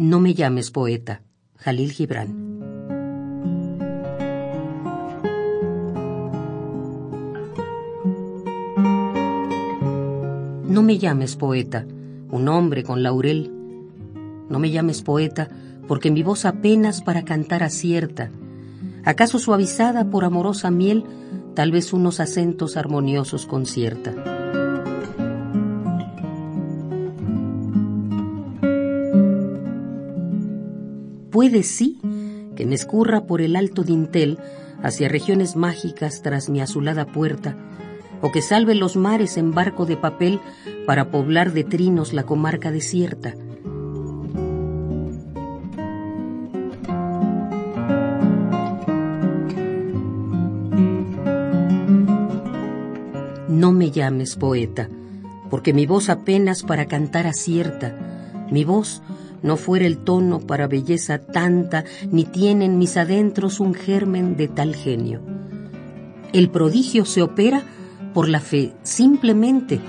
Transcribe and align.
No 0.00 0.20
me 0.20 0.32
llames 0.32 0.70
poeta, 0.70 1.22
Jalil 1.56 1.90
Gibran. 1.90 2.28
No 10.68 10.82
me 10.84 10.98
llames 10.98 11.34
poeta, 11.34 11.84
un 12.30 12.46
hombre 12.46 12.84
con 12.84 13.02
laurel. 13.02 13.50
No 14.48 14.60
me 14.60 14.70
llames 14.70 15.02
poeta, 15.02 15.48
porque 15.88 16.12
mi 16.12 16.22
voz 16.22 16.44
apenas 16.44 17.02
para 17.02 17.24
cantar 17.24 17.64
acierta. 17.64 18.30
¿Acaso 19.04 19.40
suavizada 19.40 20.10
por 20.10 20.24
amorosa 20.24 20.70
miel, 20.70 21.02
tal 21.56 21.72
vez 21.72 21.92
unos 21.92 22.20
acentos 22.20 22.76
armoniosos 22.76 23.46
concierta? 23.46 24.37
Puede 31.30 31.62
sí 31.62 31.98
que 32.56 32.66
me 32.66 32.74
escurra 32.74 33.26
por 33.26 33.40
el 33.40 33.54
alto 33.54 33.82
dintel 33.82 34.38
hacia 34.82 35.08
regiones 35.08 35.56
mágicas 35.56 36.22
tras 36.22 36.48
mi 36.48 36.60
azulada 36.60 37.06
puerta, 37.06 37.56
o 38.22 38.32
que 38.32 38.42
salve 38.42 38.74
los 38.74 38.96
mares 38.96 39.36
en 39.36 39.52
barco 39.52 39.86
de 39.86 39.96
papel 39.96 40.40
para 40.86 41.10
poblar 41.10 41.52
de 41.52 41.64
trinos 41.64 42.12
la 42.12 42.24
comarca 42.24 42.72
desierta. 42.72 43.34
No 53.48 53.72
me 53.72 53.90
llames 53.90 54.36
poeta, 54.36 54.88
porque 55.50 55.72
mi 55.72 55.86
voz 55.86 56.08
apenas 56.08 56.62
para 56.62 56.86
cantar 56.86 57.26
acierta, 57.26 57.94
mi 58.50 58.64
voz 58.64 59.02
no 59.42 59.56
fuera 59.56 59.86
el 59.86 59.98
tono 59.98 60.40
para 60.40 60.66
belleza 60.66 61.18
tanta, 61.18 61.84
ni 62.10 62.24
tiene 62.24 62.64
en 62.64 62.78
mis 62.78 62.96
adentros 62.96 63.60
un 63.60 63.74
germen 63.74 64.36
de 64.36 64.48
tal 64.48 64.74
genio. 64.74 65.20
El 66.32 66.50
prodigio 66.50 67.04
se 67.04 67.22
opera 67.22 67.62
por 68.14 68.28
la 68.28 68.40
fe, 68.40 68.72
simplemente, 68.82 69.80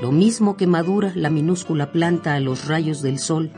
lo 0.00 0.12
mismo 0.12 0.56
que 0.56 0.66
madura 0.66 1.12
la 1.14 1.30
minúscula 1.30 1.92
planta 1.92 2.34
a 2.34 2.40
los 2.40 2.66
rayos 2.66 3.02
del 3.02 3.18
sol, 3.18 3.50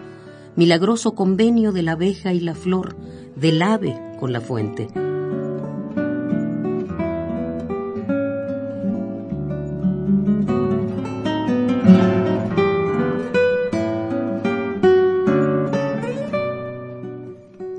milagroso 0.57 1.15
convenio 1.15 1.73
de 1.73 1.83
la 1.83 1.93
abeja 1.93 2.33
y 2.33 2.41
la 2.41 2.55
flor, 2.55 2.97
del 3.37 3.63
ave 3.63 3.97
con 4.19 4.33
la 4.33 4.41
fuente. 4.41 4.89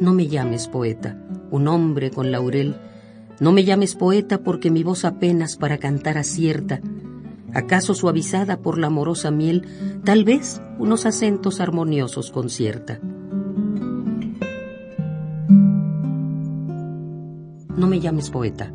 No 0.01 0.13
me 0.15 0.27
llames 0.27 0.67
poeta, 0.67 1.15
un 1.51 1.67
hombre 1.67 2.09
con 2.09 2.31
laurel. 2.31 2.75
No 3.39 3.51
me 3.51 3.63
llames 3.63 3.93
poeta 3.93 4.39
porque 4.39 4.71
mi 4.71 4.81
voz 4.83 5.05
apenas 5.05 5.57
para 5.57 5.77
cantar 5.77 6.17
acierta. 6.17 6.81
¿Acaso 7.53 7.93
suavizada 7.93 8.57
por 8.57 8.79
la 8.79 8.87
amorosa 8.87 9.29
miel, 9.29 9.67
tal 10.03 10.23
vez 10.23 10.59
unos 10.79 11.05
acentos 11.05 11.61
armoniosos 11.61 12.31
concierta? 12.31 12.99
No 17.77 17.85
me 17.85 17.99
llames 17.99 18.31
poeta, 18.31 18.73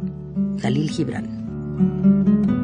Jalil 0.61 0.91
Gibran. 0.91 2.56